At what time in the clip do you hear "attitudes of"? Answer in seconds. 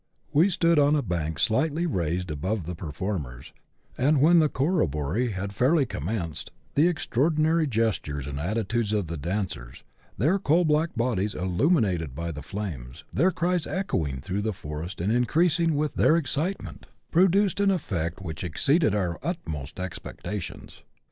8.39-9.05